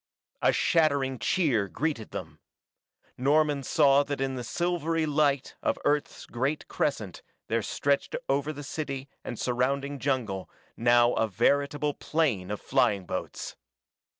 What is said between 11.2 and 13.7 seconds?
veritable plain of flying boats.